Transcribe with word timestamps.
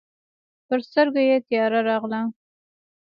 پر 0.67 0.79
سترګو 0.87 1.21
یې 1.27 1.37
تياره 1.47 1.79
راغله. 1.89 2.21